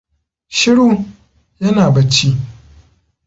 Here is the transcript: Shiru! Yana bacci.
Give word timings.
Shiru! 0.57 0.89
Yana 1.61 1.85
bacci. 1.93 2.27